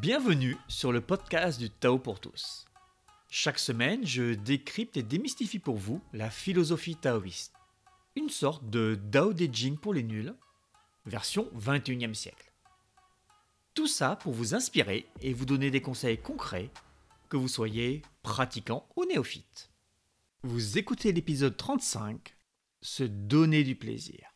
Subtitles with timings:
[0.00, 2.64] Bienvenue sur le podcast du Tao pour tous.
[3.28, 7.52] Chaque semaine, je décrypte et démystifie pour vous la philosophie taoïste.
[8.16, 10.34] Une sorte de Dao De Jing pour les nuls,
[11.04, 12.50] version 21e siècle.
[13.74, 16.70] Tout ça pour vous inspirer et vous donner des conseils concrets,
[17.28, 19.70] que vous soyez pratiquant ou néophyte.
[20.42, 22.34] Vous écoutez l'épisode 35,
[22.80, 24.29] Se donner du plaisir.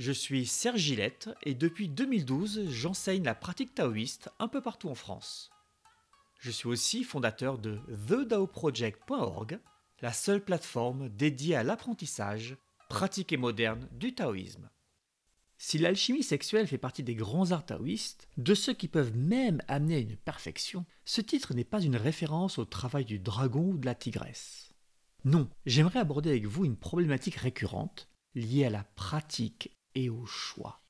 [0.00, 4.94] Je suis Serge Gillette et depuis 2012, j'enseigne la pratique taoïste un peu partout en
[4.94, 5.50] France.
[6.38, 9.60] Je suis aussi fondateur de TheDaoProject.org,
[10.00, 12.56] la seule plateforme dédiée à l'apprentissage,
[12.88, 14.70] pratique et moderne du taoïsme.
[15.58, 19.96] Si l'alchimie sexuelle fait partie des grands arts taoïstes, de ceux qui peuvent même amener
[19.96, 23.84] à une perfection, ce titre n'est pas une référence au travail du dragon ou de
[23.84, 24.72] la tigresse.
[25.26, 30.82] Non, j'aimerais aborder avec vous une problématique récurrente liée à la pratique et au choix.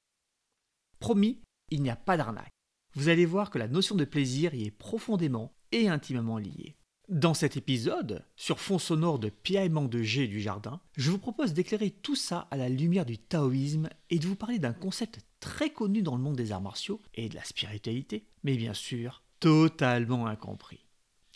[0.98, 2.52] Promis, il n'y a pas d'arnaque.
[2.94, 6.76] Vous allez voir que la notion de plaisir y est profondément et intimement liée.
[7.08, 11.54] Dans cet épisode, sur fond sonore de piaillement de G du jardin, je vous propose
[11.54, 15.70] d'éclairer tout ça à la lumière du taoïsme et de vous parler d'un concept très
[15.70, 20.26] connu dans le monde des arts martiaux et de la spiritualité, mais bien sûr totalement
[20.26, 20.86] incompris.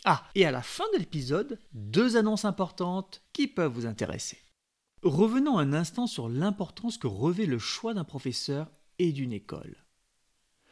[0.05, 4.37] Ah, et à la fin de l'épisode, deux annonces importantes qui peuvent vous intéresser.
[5.05, 9.85] Revenons un instant sur l'importance que revêt le choix d'un professeur et d'une école.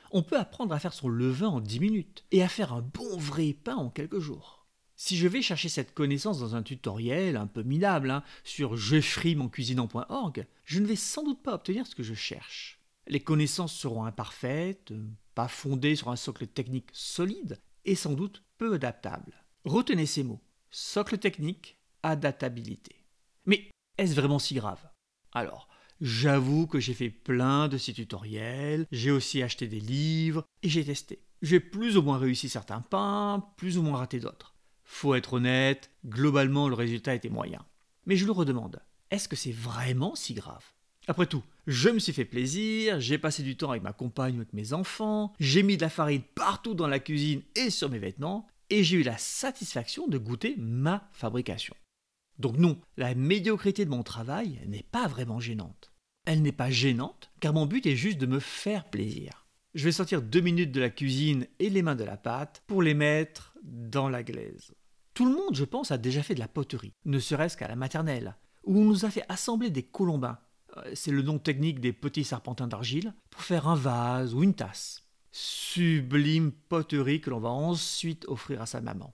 [0.09, 3.15] On peut apprendre à faire son levain en 10 minutes et à faire un bon
[3.15, 4.65] vrai pain en quelques jours.
[4.95, 10.47] Si je vais chercher cette connaissance dans un tutoriel un peu minable hein, sur jefrimoncuisinant.org,
[10.65, 12.79] je ne vais sans doute pas obtenir ce que je cherche.
[13.05, 14.93] Les connaissances seront imparfaites,
[15.35, 19.45] pas fondées sur un socle technique solide et sans doute peu adaptables.
[19.63, 22.95] Retenez ces mots socle technique, adaptabilité.
[23.45, 24.79] Mais est-ce vraiment si grave?
[25.31, 25.67] Alors,
[26.01, 30.83] j'avoue que j'ai fait plein de ces tutoriels, j'ai aussi acheté des livres et j'ai
[30.83, 31.23] testé.
[31.41, 34.55] J'ai plus ou moins réussi certains pains, plus ou moins raté d'autres.
[34.83, 37.65] Faut être honnête, globalement le résultat était moyen.
[38.05, 40.65] Mais je le redemande, est-ce que c'est vraiment si grave?
[41.07, 44.41] Après tout, je me suis fait plaisir, j'ai passé du temps avec ma compagne ou
[44.41, 47.99] avec mes enfants, j'ai mis de la farine partout dans la cuisine et sur mes
[47.99, 51.75] vêtements, et j'ai eu la satisfaction de goûter ma fabrication.
[52.43, 55.93] Donc non, la médiocrité de mon travail n'est pas vraiment gênante.
[56.25, 59.47] Elle n'est pas gênante car mon but est juste de me faire plaisir.
[59.75, 62.83] Je vais sortir deux minutes de la cuisine et les mains de la pâte pour
[62.83, 64.73] les mettre dans la glaise.
[65.13, 67.77] Tout le monde, je pense, a déjà fait de la poterie, ne serait-ce qu'à la
[67.77, 70.39] maternelle, où on nous a fait assembler des colombins.
[70.75, 74.53] Euh, c'est le nom technique des petits serpentins d'argile, pour faire un vase ou une
[74.53, 75.07] tasse.
[75.31, 79.13] Sublime poterie que l'on va ensuite offrir à sa maman.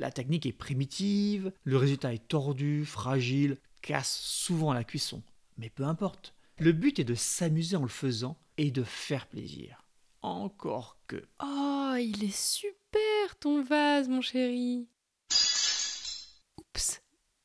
[0.00, 5.22] La technique est primitive, le résultat est tordu, fragile, casse souvent à la cuisson.
[5.58, 6.32] Mais peu importe.
[6.58, 9.84] Le but est de s'amuser en le faisant et de faire plaisir.
[10.22, 11.22] Encore que.
[11.44, 14.88] Oh, il est super ton vase, mon chéri.
[16.56, 17.02] Oups,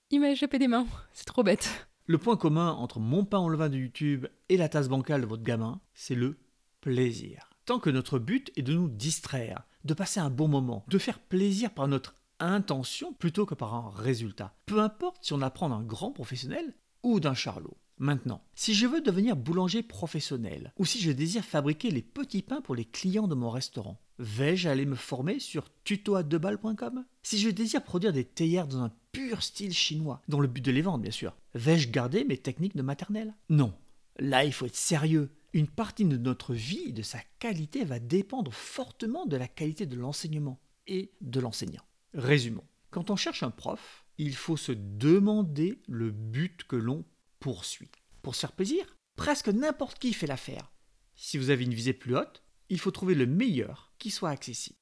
[0.09, 0.87] il m'a échappé des mains.
[1.11, 1.89] C'est trop bête.
[2.05, 5.27] Le point commun entre mon pain en levain de YouTube et la tasse bancale de
[5.27, 6.37] votre gamin, c'est le
[6.79, 7.49] plaisir.
[7.65, 11.19] Tant que notre but est de nous distraire, de passer un bon moment, de faire
[11.19, 14.55] plaisir par notre intention plutôt que par un résultat.
[14.65, 16.73] Peu importe si on apprend d'un grand professionnel
[17.03, 17.77] ou d'un charlot.
[17.97, 22.59] Maintenant, si je veux devenir boulanger professionnel ou si je désire fabriquer les petits pains
[22.59, 27.83] pour les clients de mon restaurant, vais-je aller me former sur tutoadebal.com Si je désire
[27.83, 31.11] produire des théières dans un pur style chinois, dans le but de les vendre bien
[31.11, 33.33] sûr, vais-je garder mes techniques de maternelle?
[33.49, 33.73] Non.
[34.19, 35.31] Là, il faut être sérieux.
[35.53, 39.85] Une partie de notre vie et de sa qualité va dépendre fortement de la qualité
[39.85, 41.83] de l'enseignement et de l'enseignant.
[42.15, 42.63] Résumons.
[42.91, 47.03] Quand on cherche un prof, il faut se demander le but que l'on
[47.41, 47.91] poursuit.
[48.21, 48.85] Pour se faire plaisir,
[49.17, 50.71] presque n'importe qui fait l'affaire.
[51.15, 54.77] Si vous avez une visée plus haute, il faut trouver le meilleur qui soit accessible.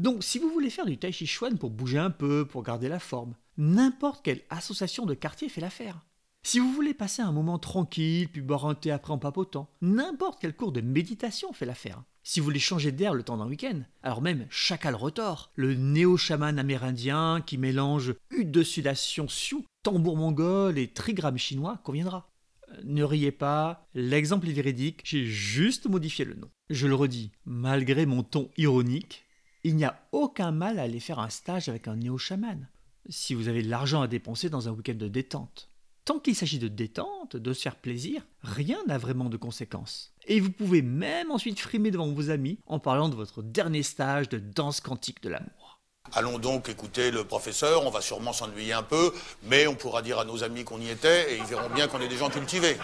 [0.00, 2.88] Donc si vous voulez faire du tai chi chuan pour bouger un peu, pour garder
[2.88, 6.04] la forme, n'importe quelle association de quartier fait l'affaire.
[6.42, 10.40] Si vous voulez passer un moment tranquille, puis boire un thé après en papotant, n'importe
[10.40, 12.02] quel cours de méditation fait l'affaire.
[12.24, 16.56] Si vous voulez changer d'air le temps d'un week-end, alors même Chacal Rotor, le néo-chaman
[16.56, 22.30] amérindien qui mélange hutte de sudation sioux, tambour mongol et trigramme chinois conviendra.
[22.68, 26.48] Euh, ne riez pas, l'exemple est véridique, j'ai juste modifié le nom.
[26.70, 29.24] Je le redis, malgré mon ton ironique,
[29.64, 32.68] il n'y a aucun mal à aller faire un stage avec un néo-chaman,
[33.08, 35.71] si vous avez de l'argent à dépenser dans un week-end de détente.
[36.04, 40.12] Tant qu'il s'agit de détente, de se faire plaisir, rien n'a vraiment de conséquences.
[40.26, 44.28] Et vous pouvez même ensuite frimer devant vos amis en parlant de votre dernier stage
[44.28, 45.80] de danse quantique de l'amour.
[46.12, 49.12] Allons donc écouter le professeur, on va sûrement s'ennuyer un peu,
[49.44, 52.00] mais on pourra dire à nos amis qu'on y était et ils verront bien qu'on
[52.00, 52.76] est des gens cultivés.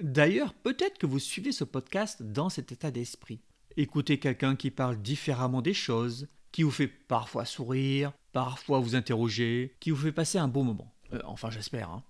[0.00, 3.40] D'ailleurs, peut-être que vous suivez ce podcast dans cet état d'esprit.
[3.76, 9.76] Écoutez quelqu'un qui parle différemment des choses, qui vous fait parfois sourire, parfois vous interroger,
[9.78, 10.92] qui vous fait passer un bon moment.
[11.12, 11.90] Euh, enfin, j'espère.
[11.90, 12.02] Hein.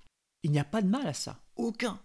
[0.42, 1.40] Il n'y a pas de mal à ça.
[1.56, 2.00] Aucun.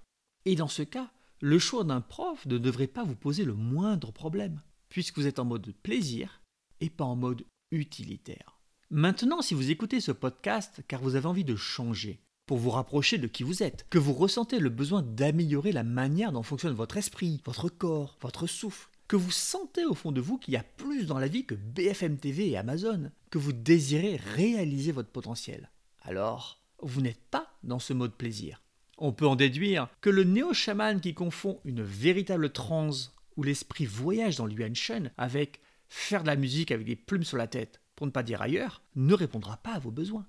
[0.45, 4.12] Et dans ce cas, le choix d'un prof ne devrait pas vous poser le moindre
[4.12, 6.42] problème, puisque vous êtes en mode plaisir
[6.80, 8.60] et pas en mode utilitaire.
[8.89, 13.18] Maintenant, si vous écoutez ce podcast car vous avez envie de changer, pour vous rapprocher
[13.18, 16.98] de qui vous êtes, que vous ressentez le besoin d'améliorer la manière dont fonctionne votre
[16.98, 20.63] esprit, votre corps, votre souffle, que vous sentez au fond de vous qu'il y a
[20.63, 25.72] plus dans la vie que BFM TV et Amazon, que vous désirez réaliser votre potentiel.
[26.01, 28.62] Alors, vous n'êtes pas dans ce mode plaisir.
[28.98, 34.36] On peut en déduire que le néo-chaman qui confond une véritable transe où l'esprit voyage
[34.36, 34.74] dans l'Yuan
[35.18, 38.42] avec faire de la musique avec des plumes sur la tête, pour ne pas dire
[38.42, 40.28] ailleurs, ne répondra pas à vos besoins.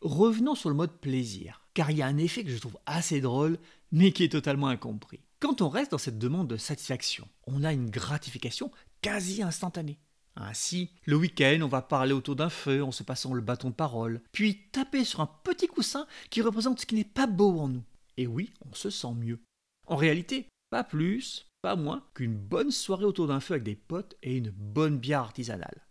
[0.00, 3.20] Revenons sur le mode plaisir, car il y a un effet que je trouve assez
[3.20, 3.58] drôle,
[3.92, 5.20] mais qui est totalement incompris.
[5.40, 8.70] Quand on reste dans cette demande de satisfaction, on a une gratification
[9.02, 9.98] quasi instantanée.
[10.36, 13.74] Ainsi, le week-end, on va parler autour d'un feu en se passant le bâton de
[13.74, 17.68] parole, puis taper sur un petit coussin qui représente ce qui n'est pas beau en
[17.68, 17.84] nous.
[18.16, 19.38] Et oui, on se sent mieux.
[19.86, 24.16] En réalité, pas plus, pas moins qu'une bonne soirée autour d'un feu avec des potes
[24.22, 25.86] et une bonne bière artisanale.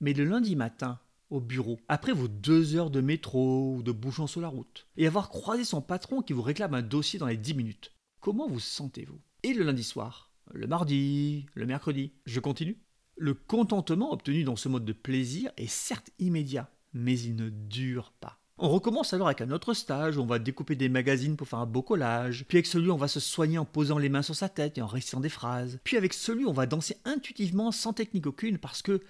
[0.00, 0.98] Mais le lundi matin,
[1.30, 5.06] au bureau, après vos deux heures de métro ou de bouchons sur la route, et
[5.06, 7.92] avoir croisé son patron qui vous réclame un dossier dans les dix minutes.
[8.20, 9.20] Comment vous sentez-vous?
[9.42, 10.30] Et le lundi soir?
[10.52, 11.46] Le mardi?
[11.54, 12.12] Le mercredi?
[12.26, 12.78] Je continue?
[13.22, 18.12] Le contentement obtenu dans ce mode de plaisir est certes immédiat, mais il ne dure
[18.18, 18.40] pas.
[18.58, 21.60] On recommence alors avec un autre stage où on va découper des magazines pour faire
[21.60, 22.44] un beau collage.
[22.48, 24.82] Puis avec celui on va se soigner en posant les mains sur sa tête et
[24.82, 25.78] en récitant des phrases.
[25.84, 29.00] Puis avec celui on va danser intuitivement sans technique aucune parce que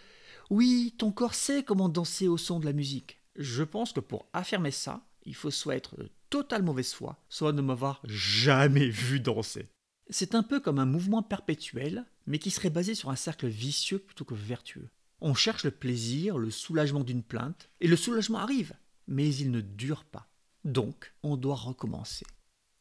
[0.51, 3.19] oui, ton corps sait comment danser au son de la musique.
[3.37, 7.55] Je pense que pour affirmer ça, il faut soit être de totale mauvaise foi, soit
[7.55, 9.71] ne m'avoir jamais vu danser.
[10.13, 13.99] C'est un peu comme un mouvement perpétuel, mais qui serait basé sur un cercle vicieux
[13.99, 14.91] plutôt que vertueux.
[15.23, 18.75] On cherche le plaisir, le soulagement d'une plainte, et le soulagement arrive,
[19.09, 20.29] mais il ne dure pas.
[20.65, 22.27] Donc, on doit recommencer.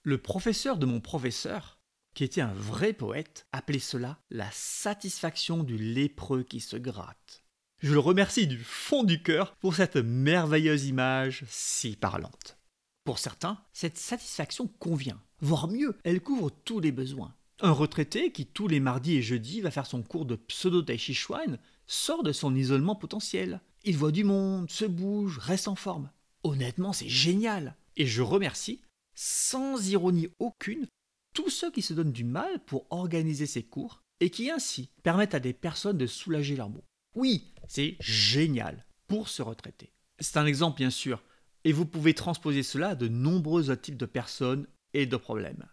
[0.04, 1.80] Le professeur de mon professeur,
[2.16, 7.44] qui était un vrai poète, appelait cela la satisfaction du lépreux qui se gratte.
[7.78, 12.58] Je le remercie du fond du cœur pour cette merveilleuse image si parlante.
[13.06, 17.34] Pour certains, cette satisfaction convient, voire mieux, elle couvre tous les besoins.
[17.60, 20.98] Un retraité qui tous les mardis et jeudis va faire son cours de pseudo tai
[20.98, 23.62] chi chuan sort de son isolement potentiel.
[23.84, 26.10] Il voit du monde, se bouge, reste en forme.
[26.44, 27.76] Honnêtement, c'est génial.
[27.98, 28.82] Et je remercie,
[29.14, 30.88] sans ironie aucune,
[31.34, 35.36] tous ceux qui se donnent du mal pour organiser ces cours et qui ainsi permettent
[35.36, 36.84] à des personnes de soulager leurs maux.
[37.16, 39.92] Oui, c'est génial pour se retraiter.
[40.20, 41.24] C'est un exemple bien sûr,
[41.64, 45.66] et vous pouvez transposer cela à de nombreux types de personnes et de problèmes.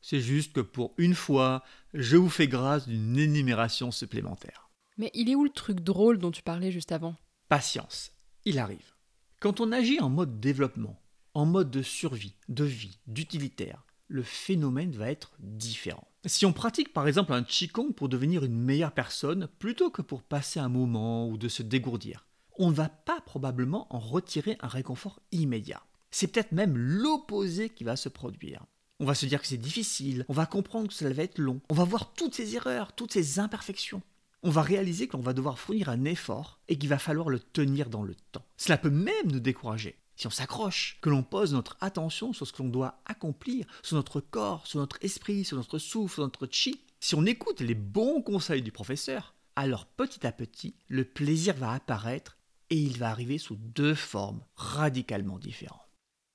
[0.00, 1.62] C'est juste que pour une fois,
[1.94, 4.70] je vous fais grâce d'une énumération supplémentaire.
[4.98, 7.16] Mais il est où le truc drôle dont tu parlais juste avant?
[7.48, 8.12] Patience,
[8.44, 8.92] il arrive.
[9.40, 11.00] Quand on agit en mode développement,
[11.34, 16.06] en mode de survie, de vie, d'utilitaire, le phénomène va être différent.
[16.26, 20.22] Si on pratique par exemple un Qigong pour devenir une meilleure personne plutôt que pour
[20.22, 22.26] passer un moment ou de se dégourdir,
[22.58, 25.82] on ne va pas probablement en retirer un réconfort immédiat.
[26.12, 28.64] C'est peut-être même l'opposé qui va se produire.
[29.00, 31.60] On va se dire que c'est difficile, on va comprendre que cela va être long,
[31.70, 34.02] on va voir toutes ces erreurs, toutes ces imperfections.
[34.44, 37.90] On va réaliser qu'on va devoir fournir un effort et qu'il va falloir le tenir
[37.90, 38.44] dans le temps.
[38.56, 42.52] Cela peut même nous décourager si on s'accroche, que l'on pose notre attention sur ce
[42.52, 46.46] que l'on doit accomplir, sur notre corps, sur notre esprit, sur notre souffle, sur notre
[46.48, 51.56] chi, si on écoute les bons conseils du professeur, alors petit à petit, le plaisir
[51.56, 52.38] va apparaître
[52.70, 55.81] et il va arriver sous deux formes radicalement différentes.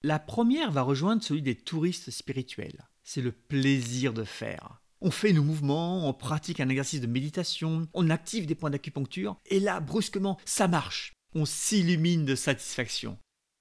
[0.07, 2.87] La première va rejoindre celui des touristes spirituels.
[3.03, 4.81] C'est le plaisir de faire.
[5.01, 9.35] On fait nos mouvements, on pratique un exercice de méditation, on active des points d'acupuncture,
[9.47, 11.11] et là, brusquement, ça marche.
[11.35, 13.17] On s'illumine de satisfaction.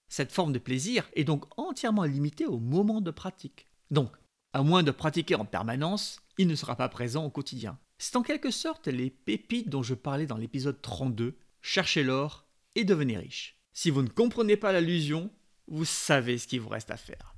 [0.09, 3.67] Cette forme de plaisir est donc entièrement limitée au moment de pratique.
[3.91, 4.13] Donc,
[4.53, 7.77] à moins de pratiquer en permanence, il ne sera pas présent au quotidien.
[7.99, 12.85] C'est en quelque sorte les pépites dont je parlais dans l'épisode 32, cherchez l'or et
[12.85, 13.59] devenez riche.
[13.73, 15.29] Si vous ne comprenez pas l'allusion,
[15.69, 17.35] vous savez ce qu'il vous reste à faire.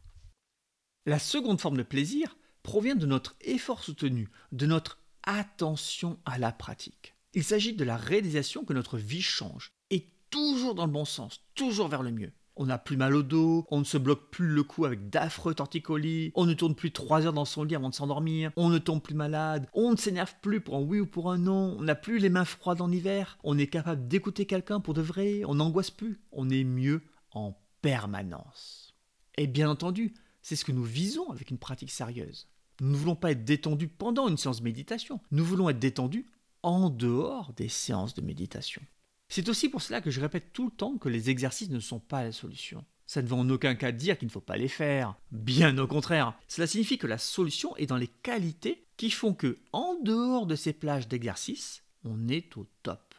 [1.06, 6.52] La seconde forme de plaisir provient de notre effort soutenu, de notre attention à la
[6.52, 7.14] pratique.
[7.34, 11.40] Il s'agit de la réalisation que notre vie change, et toujours dans le bon sens,
[11.54, 14.48] toujours vers le mieux on n'a plus mal au dos, on ne se bloque plus
[14.48, 17.88] le cou avec d'affreux torticolis, on ne tourne plus trois heures dans son lit avant
[17.88, 21.06] de s'endormir, on ne tombe plus malade, on ne s'énerve plus pour un oui ou
[21.06, 24.44] pour un non, on n'a plus les mains froides en hiver, on est capable d'écouter
[24.44, 28.94] quelqu'un pour de vrai, on n'angoisse plus, on est mieux en permanence.
[29.36, 32.48] Et bien entendu, c'est ce que nous visons avec une pratique sérieuse.
[32.80, 36.26] Nous ne voulons pas être détendus pendant une séance de méditation, nous voulons être détendus
[36.62, 38.82] en dehors des séances de méditation.
[39.28, 42.00] C'est aussi pour cela que je répète tout le temps que les exercices ne sont
[42.00, 42.84] pas la solution.
[43.06, 45.16] Ça ne veut en aucun cas dire qu'il ne faut pas les faire.
[45.32, 46.34] Bien au contraire.
[46.46, 50.56] Cela signifie que la solution est dans les qualités qui font que, en dehors de
[50.56, 53.14] ces plages d'exercice, on est au top.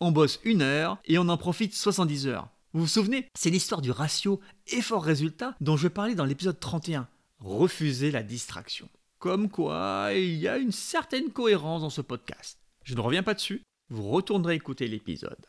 [0.00, 2.48] On bosse une heure et on en profite 70 heures.
[2.74, 7.06] Vous vous souvenez C'est l'histoire du ratio effort-résultat dont je parlais dans l'épisode 31.
[7.38, 8.88] Refuser la distraction.
[9.18, 12.58] Comme quoi, il y a une certaine cohérence dans ce podcast.
[12.82, 15.44] Je ne reviens pas dessus, vous retournerez écouter l'épisode.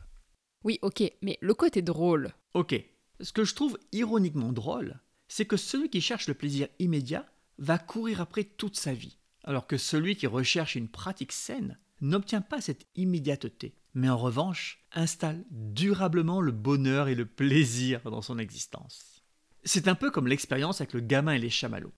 [0.65, 2.33] Oui, ok, mais le côté drôle.
[2.55, 2.75] Ok,
[3.21, 4.99] ce que je trouve ironiquement drôle,
[5.29, 7.25] c'est que celui qui cherche le plaisir immédiat
[7.57, 12.41] va courir après toute sa vie, alors que celui qui recherche une pratique saine n'obtient
[12.41, 18.39] pas cette immédiateté, mais en revanche installe durablement le bonheur et le plaisir dans son
[18.39, 19.23] existence.
[19.63, 21.93] C'est un peu comme l'expérience avec le gamin et les chamallows.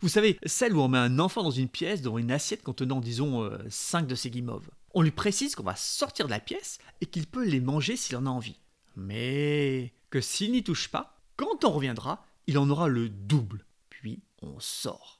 [0.00, 3.00] Vous savez, celle où on met un enfant dans une pièce devant une assiette contenant,
[3.00, 4.68] disons, 5 euh, de ses guimauves.
[4.92, 8.16] On lui précise qu'on va sortir de la pièce et qu'il peut les manger s'il
[8.16, 8.60] en a envie.
[8.96, 13.64] Mais que s'il n'y touche pas, quand on reviendra, il en aura le double.
[13.88, 15.13] Puis on sort.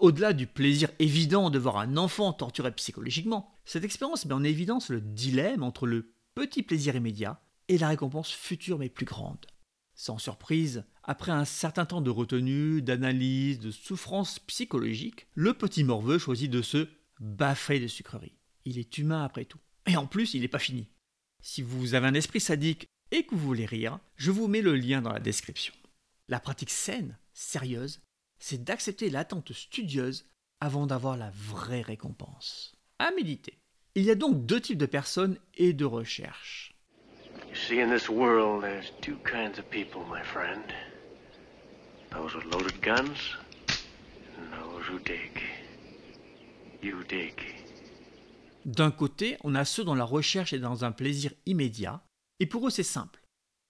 [0.00, 4.88] Au-delà du plaisir évident de voir un enfant torturé psychologiquement, cette expérience met en évidence
[4.88, 9.44] le dilemme entre le petit plaisir immédiat et la récompense future mais plus grande.
[9.94, 16.18] Sans surprise, après un certain temps de retenue, d'analyse, de souffrance psychologique, le petit morveux
[16.18, 16.88] choisit de se
[17.20, 18.38] baffer de sucreries.
[18.64, 19.60] Il est humain après tout.
[19.84, 20.88] Et en plus, il n'est pas fini.
[21.42, 24.76] Si vous avez un esprit sadique et que vous voulez rire, je vous mets le
[24.76, 25.74] lien dans la description.
[26.28, 28.00] La pratique saine, sérieuse,
[28.40, 30.26] c'est d'accepter l'attente studieuse
[30.60, 32.72] avant d'avoir la vraie récompense.
[32.98, 33.58] À méditer.
[33.94, 36.74] Il y a donc deux types de personnes et de recherches.
[48.64, 52.02] D'un côté, on a ceux dont la recherche est dans un plaisir immédiat,
[52.40, 53.19] et pour eux c'est simple.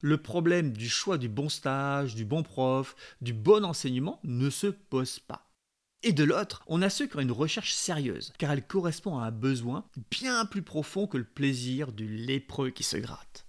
[0.03, 4.67] Le problème du choix du bon stage, du bon prof, du bon enseignement ne se
[4.67, 5.51] pose pas.
[6.03, 9.27] Et de l'autre, on a ceux qui ont une recherche sérieuse, car elle correspond à
[9.27, 13.47] un besoin bien plus profond que le plaisir du lépreux qui se gratte.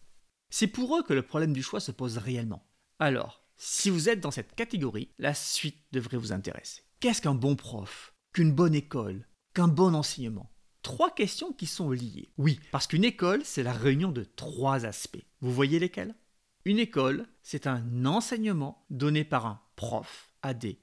[0.50, 2.68] C'est pour eux que le problème du choix se pose réellement.
[3.00, 6.82] Alors, si vous êtes dans cette catégorie, la suite devrait vous intéresser.
[7.00, 8.14] Qu'est-ce qu'un bon prof?
[8.34, 9.26] Qu'une bonne école?
[9.54, 10.52] Qu'un bon enseignement?
[10.82, 12.34] Trois questions qui sont liées.
[12.38, 15.24] Oui, parce qu'une école, c'est la réunion de trois aspects.
[15.40, 16.16] Vous voyez lesquels?
[16.64, 20.78] Une école, c'est un enseignement donné par un prof à des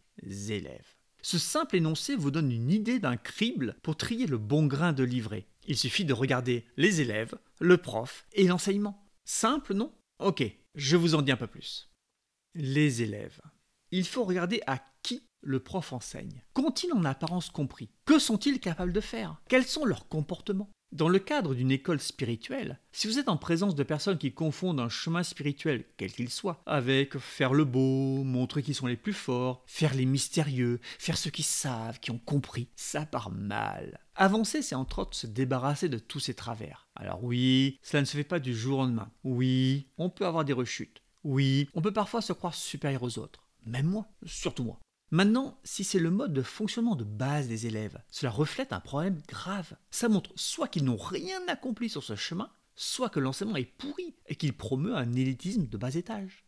[0.50, 0.96] élèves.
[1.22, 5.04] Ce simple énoncé vous donne une idée d'un crible pour trier le bon grain de
[5.04, 5.46] livret.
[5.66, 9.06] Il suffit de regarder les élèves, le prof et l'enseignement.
[9.24, 9.92] Simple, non?
[10.18, 10.42] Ok,
[10.74, 11.90] je vous en dis un peu plus.
[12.54, 13.40] Les élèves.
[13.92, 16.42] Il faut regarder à qui le prof enseigne.
[16.54, 17.90] Qu'ont-ils en apparence compris?
[18.04, 19.40] Que sont-ils capables de faire?
[19.48, 20.70] Quels sont leurs comportements?
[20.90, 24.80] Dans le cadre d'une école spirituelle, si vous êtes en présence de personnes qui confondent
[24.80, 29.12] un chemin spirituel, quel qu'il soit, avec faire le beau, montrer qu'ils sont les plus
[29.12, 34.00] forts, faire les mystérieux, faire ceux qui savent, qui ont compris, ça part mal.
[34.14, 36.88] Avancer, c'est entre autres se débarrasser de tous ces travers.
[36.96, 39.10] Alors oui, cela ne se fait pas du jour au lendemain.
[39.24, 41.02] Oui, on peut avoir des rechutes.
[41.22, 43.46] Oui, on peut parfois se croire supérieur aux autres.
[43.66, 44.80] Même moi, surtout moi.
[45.10, 49.22] Maintenant, si c'est le mode de fonctionnement de base des élèves, cela reflète un problème
[49.26, 49.74] grave.
[49.90, 54.14] Ça montre soit qu'ils n'ont rien accompli sur ce chemin, soit que l'enseignement est pourri
[54.26, 56.44] et qu'il promeut un élitisme de bas étage.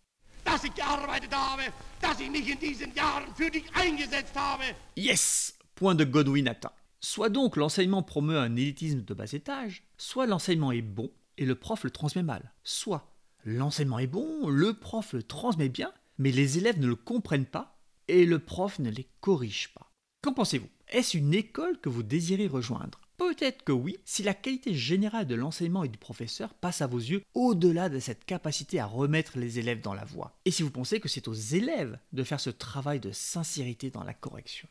[4.95, 6.73] Yes Point de Godwin atteint.
[7.00, 11.55] Soit donc l'enseignement promeut un élitisme de bas étage, soit l'enseignement est bon et le
[11.55, 12.52] prof le transmet mal.
[12.62, 13.11] Soit
[13.47, 17.79] l'enseignement est bon, le prof le transmet bien, mais les élèves ne le comprennent pas
[18.11, 19.90] et le prof ne les corrige pas.
[20.23, 20.69] Qu'en pensez-vous?
[20.88, 23.00] Est-ce une école que vous désirez rejoindre?
[23.17, 26.99] Peut-être que oui, si la qualité générale de l'enseignement et du professeur passe à vos
[26.99, 30.38] yeux au-delà de cette capacité à remettre les élèves dans la voie.
[30.45, 34.05] Et si vous pensez que c'est aux élèves de faire ce travail de sincérité dans
[34.05, 34.69] la correction?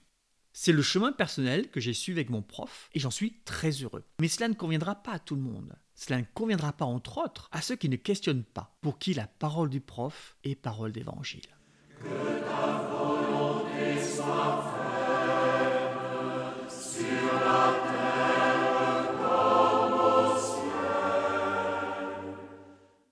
[0.52, 4.04] C'est le chemin personnel que j'ai suivi avec mon prof et j'en suis très heureux.
[4.20, 5.76] Mais cela ne conviendra pas à tout le monde.
[5.96, 9.28] Cela ne conviendra pas entre autres à ceux qui ne questionnent pas, pour qui la
[9.28, 11.48] parole du prof est parole d'évangile.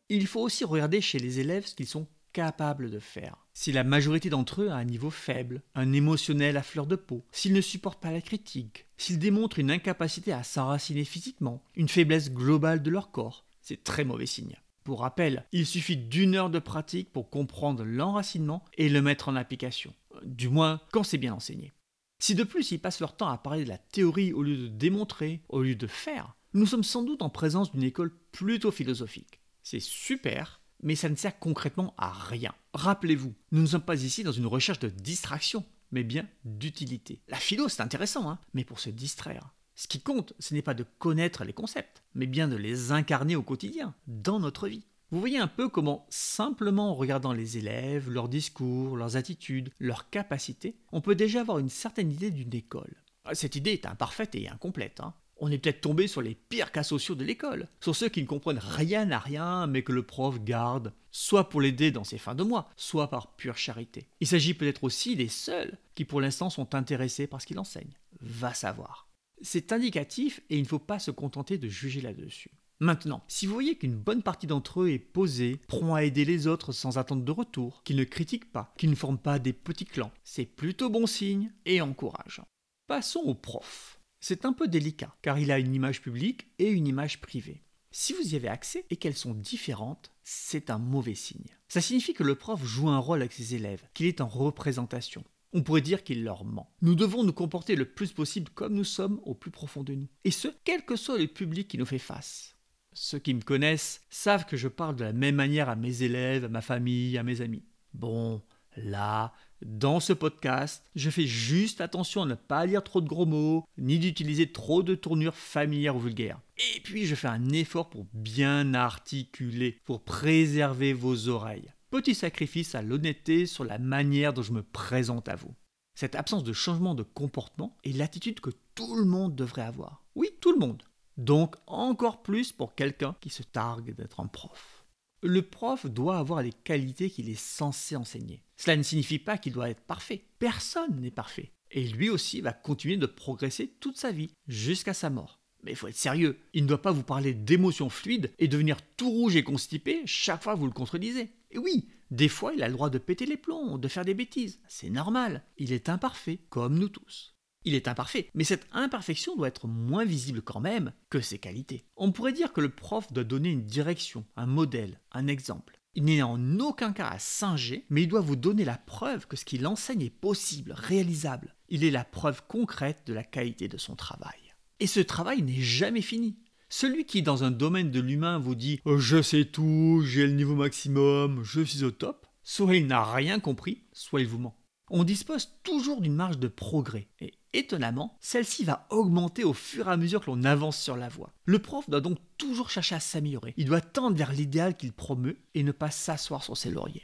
[0.10, 3.48] Il faut aussi regarder chez les élèves ce qu'ils sont capables de faire.
[3.54, 7.26] Si la majorité d'entre eux a un niveau faible, un émotionnel à fleur de peau,
[7.32, 12.32] s'ils ne supportent pas la critique, s'ils démontrent une incapacité à s'enraciner physiquement, une faiblesse
[12.32, 14.56] globale de leur corps, c'est très mauvais signe.
[14.84, 19.36] Pour rappel, il suffit d'une heure de pratique pour comprendre l'enracinement et le mettre en
[19.36, 19.94] application,
[20.24, 21.74] du moins quand c'est bien enseigné.
[22.20, 24.68] Si de plus ils passent leur temps à parler de la théorie au lieu de
[24.68, 29.42] démontrer, au lieu de faire, Nous sommes sans doute en présence d'une école plutôt philosophique.
[29.62, 32.54] C'est super, mais ça ne sert concrètement à rien.
[32.74, 37.22] Rappelez-vous, nous ne sommes pas ici dans une recherche de distraction, mais bien d'utilité.
[37.28, 39.54] La philo, c'est intéressant, hein, mais pour se distraire.
[39.76, 43.36] Ce qui compte, ce n'est pas de connaître les concepts, mais bien de les incarner
[43.36, 44.86] au quotidien, dans notre vie.
[45.10, 50.10] Vous voyez un peu comment, simplement en regardant les élèves, leurs discours, leurs attitudes, leurs
[50.10, 52.94] capacités, on peut déjà avoir une certaine idée d'une école.
[53.24, 55.00] Ah, cette idée est imparfaite et incomplète.
[55.00, 55.14] Hein.
[55.38, 58.28] On est peut-être tombé sur les pires cas sociaux de l'école, sur ceux qui ne
[58.28, 62.36] comprennent rien à rien, mais que le prof garde, soit pour l'aider dans ses fins
[62.36, 64.10] de mois, soit par pure charité.
[64.20, 67.94] Il s'agit peut-être aussi des seuls qui pour l'instant sont intéressés par ce qu'il enseigne.
[68.20, 69.08] Va savoir.
[69.42, 72.52] C'est indicatif et il ne faut pas se contenter de juger là-dessus.
[72.80, 76.46] Maintenant, si vous voyez qu'une bonne partie d'entre eux est posée, prompt à aider les
[76.46, 79.86] autres sans attendre de retour, qu'ils ne critiquent pas, qu'ils ne forment pas des petits
[79.86, 82.48] clans, c'est plutôt bon signe et encourageant.
[82.86, 84.00] Passons au prof.
[84.20, 87.64] C'est un peu délicat, car il a une image publique et une image privée.
[87.92, 91.58] Si vous y avez accès et qu'elles sont différentes, c'est un mauvais signe.
[91.68, 95.24] Ça signifie que le prof joue un rôle avec ses élèves, qu'il est en représentation.
[95.54, 96.76] On pourrait dire qu'il leur ment.
[96.82, 100.10] Nous devons nous comporter le plus possible comme nous sommes au plus profond de nous.
[100.26, 102.57] Et ce, quel que soit le public qui nous fait face.
[103.00, 106.46] Ceux qui me connaissent savent que je parle de la même manière à mes élèves,
[106.46, 107.64] à ma famille, à mes amis.
[107.94, 108.42] Bon,
[108.76, 113.28] là, dans ce podcast, je fais juste attention à ne pas lire trop de gros
[113.28, 116.42] mots, ni d'utiliser trop de tournures familières ou vulgaires.
[116.76, 121.72] Et puis je fais un effort pour bien articuler, pour préserver vos oreilles.
[121.92, 125.54] Petit sacrifice à l'honnêteté sur la manière dont je me présente à vous.
[125.94, 130.04] Cette absence de changement de comportement est l'attitude que tout le monde devrait avoir.
[130.16, 130.82] Oui, tout le monde.
[131.18, 134.86] Donc encore plus pour quelqu'un qui se targue d'être un prof.
[135.24, 138.44] Le prof doit avoir les qualités qu'il est censé enseigner.
[138.56, 140.26] Cela ne signifie pas qu'il doit être parfait.
[140.38, 141.52] Personne n'est parfait.
[141.72, 145.40] Et lui aussi va continuer de progresser toute sa vie, jusqu'à sa mort.
[145.64, 148.78] Mais il faut être sérieux, il ne doit pas vous parler d'émotions fluides et devenir
[148.96, 151.32] tout rouge et constipé chaque fois que vous le contredisez.
[151.52, 154.14] Et oui, des fois il a le droit de péter les plombs, de faire des
[154.14, 154.60] bêtises.
[154.68, 157.37] C'est normal, il est imparfait, comme nous tous.
[157.68, 161.84] Il est imparfait, mais cette imperfection doit être moins visible quand même que ses qualités.
[161.98, 165.78] On pourrait dire que le prof doit donner une direction, un modèle, un exemple.
[165.94, 169.36] Il n'est en aucun cas à singer, mais il doit vous donner la preuve que
[169.36, 171.58] ce qu'il enseigne est possible, réalisable.
[171.68, 174.56] Il est la preuve concrète de la qualité de son travail.
[174.80, 176.38] Et ce travail n'est jamais fini.
[176.70, 180.32] Celui qui, dans un domaine de l'humain, vous dit oh, Je sais tout, j'ai le
[180.32, 184.58] niveau maximum, je suis au top, soit il n'a rien compris, soit il vous ment.
[184.90, 189.92] On dispose toujours d'une marge de progrès, et étonnamment, celle-ci va augmenter au fur et
[189.92, 191.34] à mesure que l'on avance sur la voie.
[191.46, 193.54] Le prof doit donc toujours chercher à s'améliorer.
[193.58, 197.04] Il doit tendre vers l'idéal qu'il promeut et ne pas s'asseoir sur ses lauriers.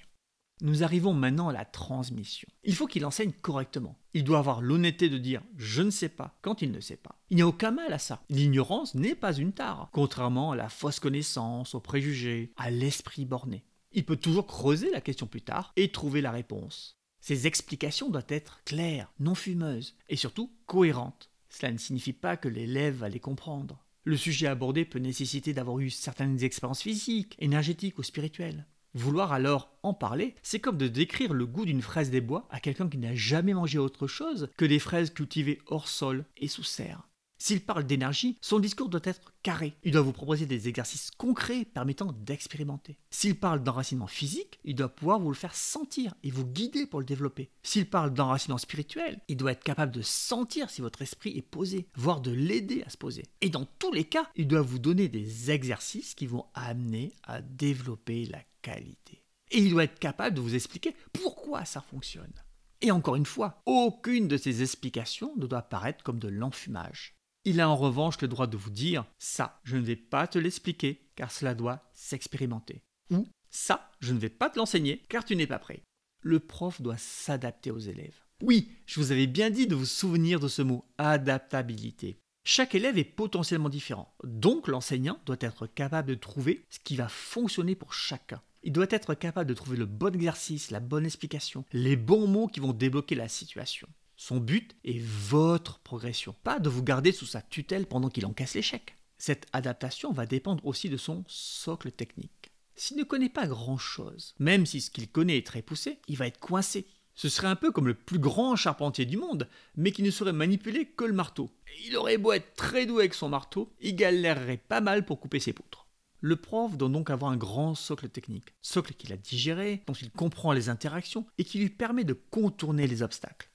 [0.61, 2.47] Nous arrivons maintenant à la transmission.
[2.63, 3.97] Il faut qu'il enseigne correctement.
[4.13, 7.19] Il doit avoir l'honnêteté de dire je ne sais pas quand il ne sait pas.
[7.29, 8.23] Il n'y a aucun mal à ça.
[8.29, 13.65] L'ignorance n'est pas une tare, contrairement à la fausse connaissance, aux préjugés, à l'esprit borné.
[13.91, 16.97] Il peut toujours creuser la question plus tard et trouver la réponse.
[17.23, 21.31] Ces explications doivent être claires, non fumeuses et surtout cohérentes.
[21.47, 23.81] Cela ne signifie pas que l'élève va les comprendre.
[24.03, 28.67] Le sujet abordé peut nécessiter d'avoir eu certaines expériences physiques, énergétiques ou spirituelles.
[28.93, 32.59] Vouloir alors en parler, c'est comme de décrire le goût d'une fraise des bois à
[32.59, 36.63] quelqu'un qui n'a jamais mangé autre chose que des fraises cultivées hors sol et sous
[36.63, 37.07] serre.
[37.45, 39.73] S'il parle d'énergie, son discours doit être carré.
[39.83, 42.97] Il doit vous proposer des exercices concrets permettant d'expérimenter.
[43.09, 47.01] S'il parle d'enracinement physique, il doit pouvoir vous le faire sentir et vous guider pour
[47.01, 47.49] le développer.
[47.61, 51.89] S'il parle d'enracinement spirituel, il doit être capable de sentir si votre esprit est posé,
[51.95, 53.25] voire de l'aider à se poser.
[53.41, 57.41] Et dans tous les cas, il doit vous donner des exercices qui vont amener à
[57.41, 59.21] développer la qualité.
[59.51, 62.31] Et il doit être capable de vous expliquer pourquoi ça fonctionne.
[62.79, 67.17] Et encore une fois, aucune de ces explications ne doit paraître comme de l'enfumage.
[67.45, 70.39] Il a en revanche le droit de vous dire ça, je ne vais pas te
[70.39, 72.83] l'expliquer car cela doit s'expérimenter.
[73.11, 75.83] Ou ça, je ne vais pas te l'enseigner car tu n'es pas prêt.
[76.21, 78.15] Le prof doit s'adapter aux élèves.
[78.41, 82.17] Oui, je vous avais bien dit de vous souvenir de ce mot adaptabilité.
[82.45, 87.09] Chaque élève est potentiellement différent, donc l'enseignant doit être capable de trouver ce qui va
[87.09, 88.41] fonctionner pour chacun.
[88.63, 92.47] Il doit être capable de trouver le bon exercice, la bonne explication, les bons mots
[92.47, 93.87] qui vont débloquer la situation.
[94.25, 98.53] Son but est votre progression, pas de vous garder sous sa tutelle pendant qu'il encaisse
[98.53, 98.95] l'échec.
[99.17, 102.53] Cette adaptation va dépendre aussi de son socle technique.
[102.73, 106.27] S'il ne connaît pas grand-chose, même si ce qu'il connaît est très poussé, il va
[106.27, 106.87] être coincé.
[107.15, 110.31] Ce serait un peu comme le plus grand charpentier du monde, mais qui ne saurait
[110.31, 111.51] manipuler que le marteau.
[111.85, 115.41] il aurait beau être très doux avec son marteau, il galérerait pas mal pour couper
[115.41, 115.85] ses poutres.
[116.21, 120.11] Le prof doit donc avoir un grand socle technique, socle qu'il a digéré, dont il
[120.11, 123.49] comprend les interactions et qui lui permet de contourner les obstacles.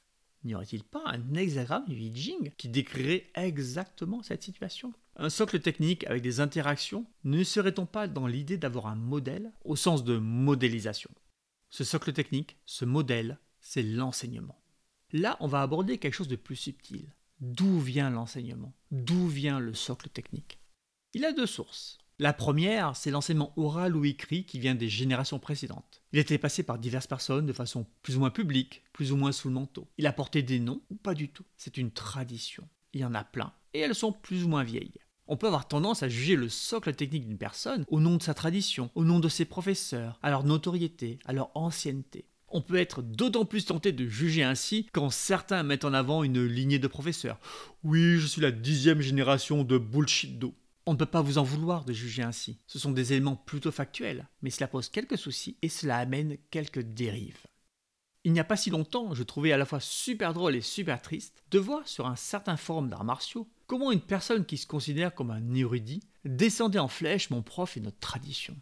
[0.48, 4.94] N'y aurait-il pas un hexagramme du I qui décrirait exactement cette situation?
[5.16, 9.76] Un socle technique avec des interactions, ne serait-on pas dans l'idée d'avoir un modèle au
[9.76, 11.10] sens de modélisation?
[11.68, 14.58] Ce socle technique, ce modèle, c'est l'enseignement.
[15.12, 17.14] Là, on va aborder quelque chose de plus subtil.
[17.40, 18.72] D'où vient l'enseignement?
[18.90, 20.60] D'où vient le socle technique?
[21.12, 21.98] Il a deux sources.
[22.20, 26.02] La première, c'est l'enseignement oral ou écrit qui vient des générations précédentes.
[26.12, 29.30] Il était passé par diverses personnes de façon plus ou moins publique, plus ou moins
[29.30, 29.86] sous le manteau.
[29.98, 31.44] Il a porté des noms ou pas du tout.
[31.56, 32.66] C'est une tradition.
[32.92, 33.52] Il y en a plein.
[33.72, 34.98] Et elles sont plus ou moins vieilles.
[35.28, 38.34] On peut avoir tendance à juger le socle technique d'une personne au nom de sa
[38.34, 42.24] tradition, au nom de ses professeurs, à leur notoriété, à leur ancienneté.
[42.48, 46.44] On peut être d'autant plus tenté de juger ainsi quand certains mettent en avant une
[46.44, 47.38] lignée de professeurs.
[47.84, 50.52] Oui, je suis la dixième génération de bullshit do.
[50.88, 52.60] On ne peut pas vous en vouloir de juger ainsi.
[52.66, 56.80] Ce sont des éléments plutôt factuels, mais cela pose quelques soucis et cela amène quelques
[56.80, 57.46] dérives.
[58.24, 61.02] Il n'y a pas si longtemps, je trouvais à la fois super drôle et super
[61.02, 65.14] triste de voir sur un certain forum d'arts martiaux comment une personne qui se considère
[65.14, 68.56] comme un érudit descendait en flèche mon prof et notre tradition.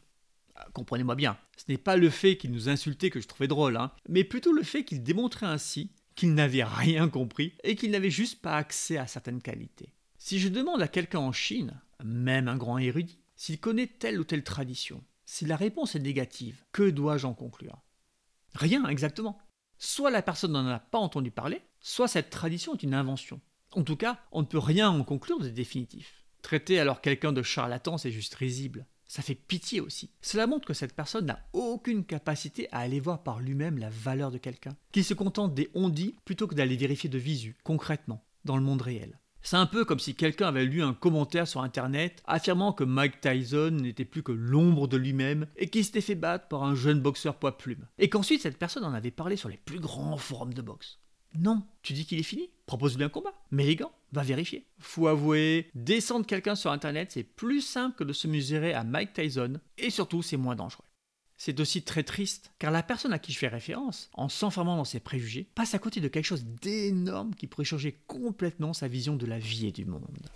[0.56, 3.76] Ah, comprenez-moi bien, ce n'est pas le fait qu'il nous insultait que je trouvais drôle,
[3.76, 8.10] hein, mais plutôt le fait qu'il démontrait ainsi qu'il n'avait rien compris et qu'il n'avait
[8.10, 9.92] juste pas accès à certaines qualités.
[10.18, 14.24] Si je demande à quelqu'un en Chine, même un grand érudit, s'il connaît telle ou
[14.24, 17.82] telle tradition, si la réponse est négative, que dois-je en conclure?
[18.54, 19.38] Rien, exactement.
[19.78, 23.40] Soit la personne n'en a pas entendu parler, soit cette tradition est une invention.
[23.72, 26.24] En tout cas, on ne peut rien en conclure de définitif.
[26.42, 28.86] Traiter alors quelqu'un de charlatan, c'est juste risible.
[29.08, 30.10] Ça fait pitié aussi.
[30.20, 34.30] Cela montre que cette personne n'a aucune capacité à aller voir par lui-même la valeur
[34.30, 38.56] de quelqu'un, qu'il se contente des on-dit plutôt que d'aller vérifier de visu, concrètement, dans
[38.56, 39.18] le monde réel.
[39.46, 43.20] C'est un peu comme si quelqu'un avait lu un commentaire sur internet affirmant que Mike
[43.20, 46.98] Tyson n'était plus que l'ombre de lui-même et qu'il s'était fait battre par un jeune
[46.98, 47.86] boxeur poids plume.
[48.00, 50.98] Et qu'ensuite cette personne en avait parlé sur les plus grands forums de boxe.
[51.38, 53.34] Non, tu dis qu'il est fini Propose-lui un combat.
[53.52, 54.66] Mais les gants, va vérifier.
[54.80, 59.12] Faut avouer, descendre quelqu'un sur internet, c'est plus simple que de se mesurer à Mike
[59.12, 60.85] Tyson et surtout c'est moins dangereux.
[61.36, 64.84] C'est aussi très triste, car la personne à qui je fais référence, en s'enfermant dans
[64.84, 69.16] ses préjugés, passe à côté de quelque chose d'énorme qui pourrait changer complètement sa vision
[69.16, 70.30] de la vie et du monde.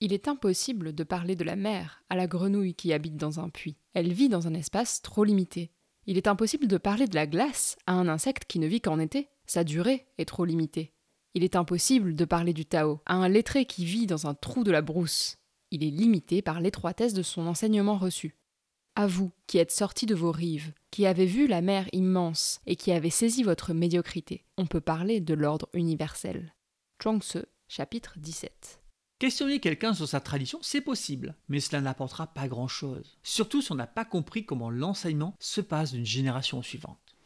[0.00, 3.48] Il est impossible de parler de la mer à la grenouille qui habite dans un
[3.48, 3.76] puits.
[3.94, 5.70] Elle vit dans un espace trop limité.
[6.06, 8.98] Il est impossible de parler de la glace à un insecte qui ne vit qu'en
[8.98, 9.28] été.
[9.46, 10.92] Sa durée est trop limitée.
[11.32, 14.62] Il est impossible de parler du Tao à un lettré qui vit dans un trou
[14.62, 15.36] de la brousse.
[15.70, 18.36] Il est limité par l'étroitesse de son enseignement reçu.
[18.96, 22.76] À vous, qui êtes sortis de vos rives, qui avez vu la mer immense et
[22.76, 26.54] qui avez saisi votre médiocrité, on peut parler de l'ordre universel.
[27.02, 28.80] Chuang-Tzu, chapitre 17.
[29.18, 33.18] Questionner quelqu'un sur sa tradition, c'est possible, mais cela n'apportera pas grand-chose.
[33.24, 37.16] Surtout si on n'a pas compris comment l'enseignement se passe d'une génération suivante.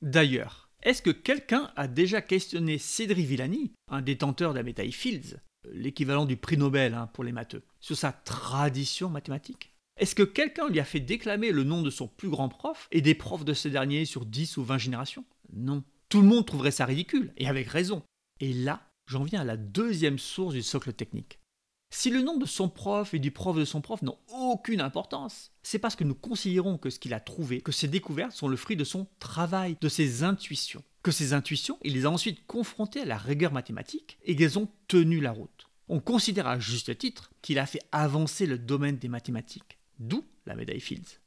[0.00, 5.36] D'ailleurs, est-ce que quelqu'un a déjà questionné Cédric Villani, un détenteur de la médaille Fields,
[5.70, 9.71] l'équivalent du prix Nobel hein, pour les matheux, sur sa tradition mathématique?
[9.98, 13.02] Est-ce que quelqu'un lui a fait déclamer le nom de son plus grand prof et
[13.02, 15.24] des profs de ce dernier sur 10 ou 20 générations?
[15.52, 15.84] Non.
[16.08, 18.02] Tout le monde trouverait ça ridicule, et avec raison.
[18.40, 21.38] Et là, j'en viens à la deuxième source du socle technique.
[21.94, 25.52] Si le nom de son prof et du prof de son prof n'ont aucune importance,
[25.62, 28.56] c'est parce que nous considérons que ce qu'il a trouvé, que ses découvertes sont le
[28.56, 30.82] fruit de son travail, de ses intuitions.
[31.02, 34.68] Que ces intuitions, il les a ensuite confrontées à la rigueur mathématique et qu'elles ont
[34.88, 35.68] tenu la route.
[35.88, 39.78] On considère à juste titre qu'il a fait avancer le domaine des mathématiques
[40.08, 41.20] d'où la médaille Fields.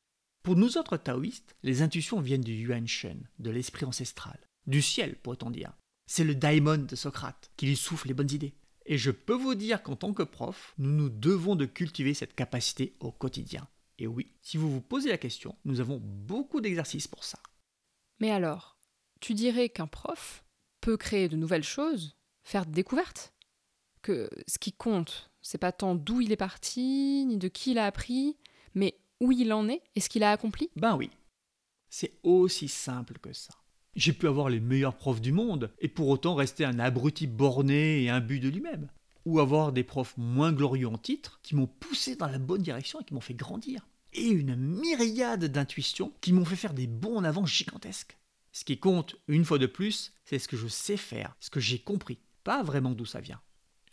[0.43, 5.15] Pour nous autres taoïstes, les intuitions viennent du Yuan Shen, de l'esprit ancestral, du ciel,
[5.15, 5.73] pourrait-on dire.
[6.05, 8.53] C'est le daimon de Socrate qui lui souffle les bonnes idées.
[8.85, 12.35] Et je peux vous dire qu'en tant que prof, nous nous devons de cultiver cette
[12.35, 13.67] capacité au quotidien.
[13.97, 17.39] Et oui, si vous vous posez la question, nous avons beaucoup d'exercices pour ça.
[18.19, 18.77] Mais alors,
[19.21, 20.45] tu dirais qu'un prof
[20.81, 23.33] peut créer de nouvelles choses, faire des découvertes?
[24.03, 27.79] Que ce qui compte, c'est pas tant d'où il est parti, ni de qui il
[27.79, 28.37] a appris,
[28.75, 30.69] mais où il en est et ce qu'il a accompli?
[30.75, 31.09] Ben oui.
[31.89, 33.53] C'est aussi simple que ça.
[33.95, 38.03] J'ai pu avoir les meilleurs profs du monde et pour autant rester un abruti borné
[38.03, 38.89] et imbu de lui-même.
[39.25, 42.99] Ou avoir des profs moins glorieux en titre qui m'ont poussé dans la bonne direction
[42.99, 43.87] et qui m'ont fait grandir.
[44.13, 48.17] Et une myriade d'intuitions qui m'ont fait faire des bons en avant gigantesques.
[48.51, 51.59] Ce qui compte, une fois de plus, c'est ce que je sais faire, ce que
[51.59, 53.41] j'ai compris, pas vraiment d'où ça vient.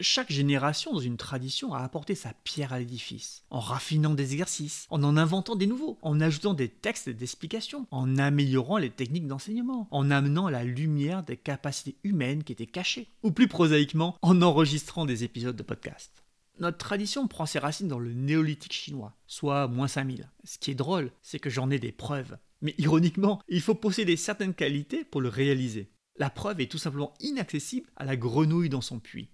[0.03, 4.87] Chaque génération dans une tradition a apporté sa pierre à l'édifice, en raffinant des exercices,
[4.91, 9.87] en en inventant des nouveaux, en ajoutant des textes d'explication, en améliorant les techniques d'enseignement,
[9.93, 15.07] en amenant la lumière des capacités humaines qui étaient cachées, ou plus prosaïquement, en enregistrant
[15.07, 16.25] des épisodes de podcast.
[16.59, 20.29] Notre tradition prend ses racines dans le néolithique chinois, soit moins 5000.
[20.43, 22.39] Ce qui est drôle, c'est que j'en ai des preuves.
[22.61, 25.93] Mais ironiquement, il faut posséder certaines qualités pour le réaliser.
[26.17, 29.29] La preuve est tout simplement inaccessible à la grenouille dans son puits.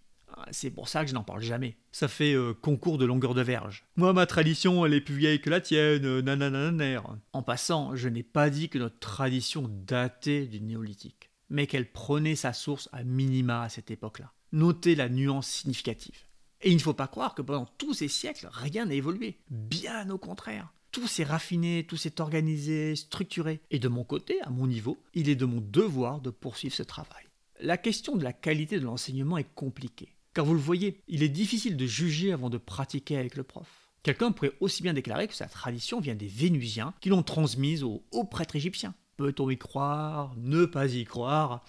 [0.50, 1.76] C'est pour ça que je n'en parle jamais.
[1.92, 3.84] Ça fait euh, concours de longueur de verge.
[3.96, 7.00] Moi, ma tradition, elle est plus vieille que la tienne, euh.
[7.32, 12.36] En passant, je n'ai pas dit que notre tradition datait du néolithique, mais qu'elle prenait
[12.36, 14.32] sa source à minima à cette époque-là.
[14.52, 16.18] Notez la nuance significative.
[16.60, 19.38] Et il ne faut pas croire que pendant tous ces siècles, rien n'a évolué.
[19.50, 20.72] Bien au contraire.
[20.90, 23.60] Tout s'est raffiné, tout s'est organisé, structuré.
[23.70, 26.82] Et de mon côté, à mon niveau, il est de mon devoir de poursuivre ce
[26.82, 27.24] travail.
[27.60, 30.14] La question de la qualité de l'enseignement est compliquée.
[30.38, 33.90] Car vous le voyez, il est difficile de juger avant de pratiquer avec le prof.
[34.04, 38.06] Quelqu'un pourrait aussi bien déclarer que sa tradition vient des Vénusiens qui l'ont transmise aux
[38.12, 38.94] hauts prêtres égyptiens.
[39.16, 41.64] Peut-on y croire Ne pas y croire?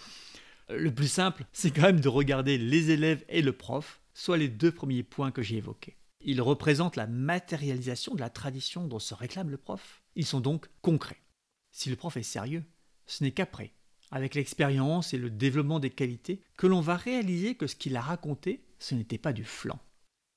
[0.70, 4.50] Le plus simple, c'est quand même de regarder les élèves et le prof, soit les
[4.50, 5.98] deux premiers points que j'ai évoqués.
[6.22, 10.04] Ils représentent la matérialisation de la tradition dont se réclame le prof.
[10.16, 11.24] Ils sont donc concrets.
[11.72, 12.64] Si le prof est sérieux,
[13.08, 13.74] ce n'est qu'après,
[14.12, 18.02] avec l'expérience et le développement des qualités, que l'on va réaliser que ce qu'il a
[18.02, 19.80] raconté, ce n'était pas du flanc.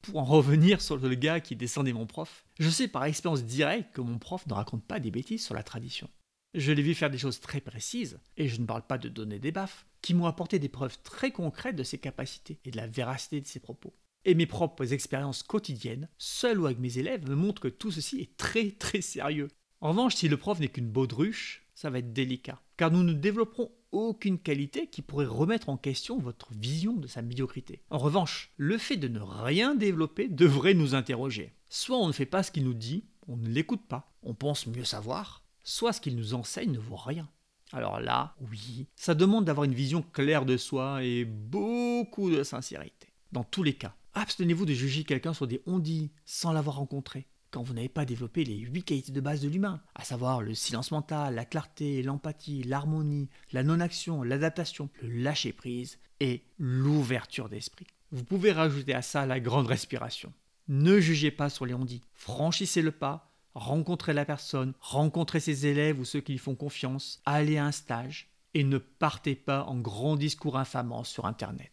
[0.02, 3.94] Pour en revenir sur le gars qui descendait mon prof, je sais par expérience directe
[3.94, 6.10] que mon prof ne raconte pas des bêtises sur la tradition.
[6.54, 9.38] Je l'ai vu faire des choses très précises, et je ne parle pas de donner
[9.38, 12.88] des baffes, qui m'ont apporté des preuves très concrètes de ses capacités et de la
[12.88, 13.94] véracité de ses propos.
[14.24, 18.20] Et mes propres expériences quotidiennes, seul ou avec mes élèves, me montrent que tout ceci
[18.20, 19.48] est très très sérieux.
[19.80, 23.12] En revanche, si le prof n'est qu'une baudruche, ça va être délicat, car nous ne
[23.12, 27.82] développerons aucune qualité qui pourrait remettre en question votre vision de sa médiocrité.
[27.90, 31.52] En revanche, le fait de ne rien développer devrait nous interroger.
[31.68, 34.68] Soit on ne fait pas ce qu'il nous dit, on ne l'écoute pas, on pense
[34.68, 37.28] mieux savoir, soit ce qu'il nous enseigne ne vaut rien.
[37.72, 43.08] Alors là, oui, ça demande d'avoir une vision claire de soi et beaucoup de sincérité.
[43.32, 47.62] Dans tous les cas, abstenez-vous de juger quelqu'un sur des on-dit sans l'avoir rencontré, quand
[47.62, 50.90] vous n'avez pas développé les huit qualités de base de l'humain, à savoir le silence
[50.90, 57.86] mental, la clarté, l'empathie, l'harmonie, la non-action, l'adaptation, le lâcher-prise et l'ouverture d'esprit.
[58.10, 60.32] Vous pouvez rajouter à ça la grande respiration.
[60.68, 66.00] Ne jugez pas sur les on-dit, franchissez le pas, rencontrez la personne, rencontrez ses élèves
[66.00, 69.78] ou ceux qui lui font confiance, allez à un stage et ne partez pas en
[69.78, 71.72] grand discours infamant sur Internet.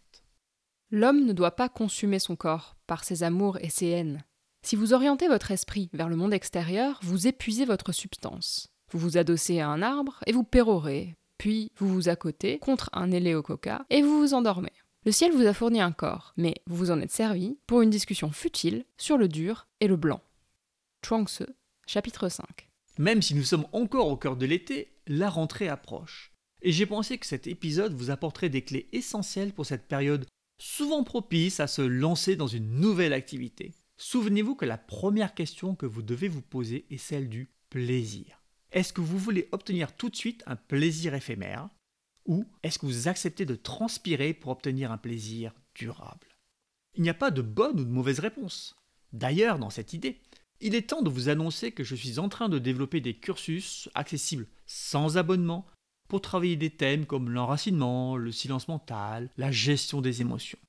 [0.92, 4.24] L'homme ne doit pas consumer son corps par ses amours et ses haines.
[4.62, 8.70] Si vous orientez votre esprit vers le monde extérieur, vous épuisez votre substance.
[8.92, 13.12] Vous vous adossez à un arbre et vous pérorez, puis vous vous accotez contre un
[13.12, 14.74] éléococa et vous vous endormez.
[15.06, 17.90] Le ciel vous a fourni un corps, mais vous vous en êtes servi pour une
[17.90, 20.22] discussion futile sur le dur et le blanc.
[21.06, 21.46] Chuang-Tzu,
[21.88, 22.46] chapitre 5.
[22.98, 26.34] Même si nous sommes encore au cœur de l'été, la rentrée approche.
[26.62, 30.26] Et j'ai pensé que cet épisode vous apporterait des clés essentielles pour cette période
[30.62, 33.72] souvent propice à se lancer dans une nouvelle activité.
[34.02, 38.42] Souvenez-vous que la première question que vous devez vous poser est celle du plaisir.
[38.72, 41.70] Est-ce que vous voulez obtenir tout de suite un plaisir éphémère
[42.26, 46.28] ou est-ce que vous acceptez de transpirer pour obtenir un plaisir durable?
[46.96, 48.78] Il n'y a pas de bonne ou de mauvaise réponse.
[49.12, 50.22] D'ailleurs, dans cette idée,
[50.62, 53.90] il est temps de vous annoncer que je suis en train de développer des cursus
[53.96, 55.66] accessibles sans abonnement
[56.08, 60.60] pour travailler des thèmes comme l'enracinement, le silence mental, la gestion des émotions.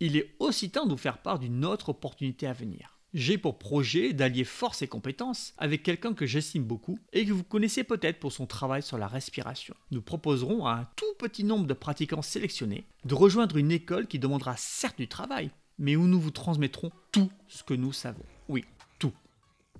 [0.00, 2.96] Il est aussi temps de vous faire part d'une autre opportunité à venir.
[3.12, 7.42] J'ai pour projet d'allier force et compétences avec quelqu'un que j'estime beaucoup et que vous
[7.42, 9.74] connaissez peut-être pour son travail sur la respiration.
[9.90, 14.18] Nous proposerons à un tout petit nombre de pratiquants sélectionnés de rejoindre une école qui
[14.18, 18.24] demandera certes du travail, mais où nous vous transmettrons tout ce que nous savons.
[18.48, 18.64] Oui,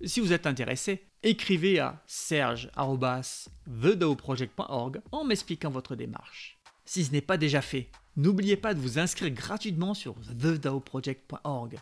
[0.02, 6.58] si vous êtes intéressé, écrivez à serge.thedaoproject.org en m'expliquant votre démarche.
[6.86, 11.78] Si ce n'est pas déjà fait, n'oubliez pas de vous inscrire gratuitement sur thedaoproject.org.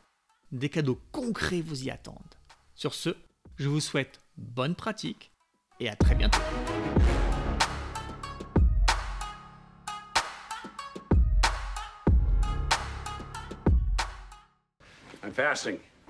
[0.53, 2.35] Des cadeaux concrets vous y attendent.
[2.75, 3.11] Sur ce,
[3.57, 5.31] je vous souhaite bonne pratique
[5.81, 6.41] et à très bientôt.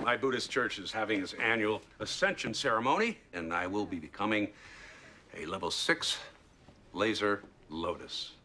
[0.00, 4.48] My Buddhist church is having its annual ascension ceremony, and I will be becoming
[5.37, 6.18] a level six
[6.94, 8.38] laser lotus.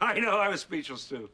[0.00, 1.30] I know, I was speechless too.